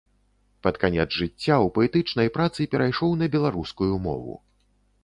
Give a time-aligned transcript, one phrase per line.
[0.67, 4.33] Пад канец жыцця ў паэтычнай працы перайшоў на беларускую мову.